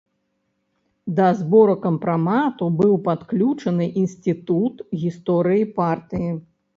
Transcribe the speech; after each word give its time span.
Да 1.17 1.25
збору 1.41 1.75
кампрамату 1.83 2.69
быў 2.79 2.93
падключаны 3.07 3.85
інстытут 4.05 4.81
гісторыі 5.03 5.69
партыі. 5.77 6.31